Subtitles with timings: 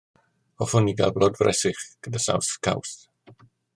[0.61, 2.95] Hoffwn i gael blodfresych gyda saws caws.